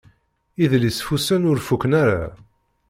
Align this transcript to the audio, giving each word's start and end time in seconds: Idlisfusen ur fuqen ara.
Idlisfusen 0.63 1.47
ur 1.51 1.57
fuqen 1.67 1.91
ara. 2.01 2.21